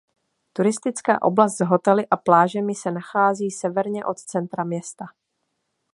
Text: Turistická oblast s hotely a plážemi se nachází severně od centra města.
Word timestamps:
Turistická 0.53 1.21
oblast 1.21 1.57
s 1.57 1.65
hotely 1.65 2.07
a 2.11 2.17
plážemi 2.17 2.75
se 2.75 2.91
nachází 2.91 3.51
severně 3.51 4.05
od 4.05 4.19
centra 4.19 4.63
města. 4.63 5.05